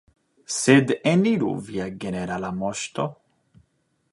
Sed, 0.53 0.93
eniru, 1.11 1.51
Via 1.67 1.87
Generala 2.05 2.51
Moŝto! 2.63 3.07